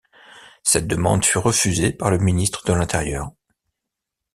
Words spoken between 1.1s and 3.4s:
fut refusée par le Ministre de l'intérieur.